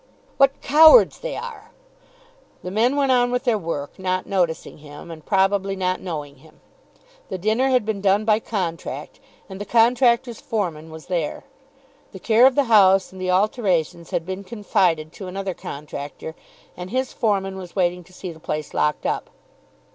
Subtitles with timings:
[0.37, 1.69] "What cowards they are!"
[2.63, 6.59] The men went on with their work, not noticing him, and probably not knowing him.
[7.29, 11.43] The dinner had been done by contract, and the contractor's foreman was there.
[12.13, 16.33] The care of the house and the alterations had been confided to another contractor,
[16.75, 19.29] and his foreman was waiting to see the place locked up.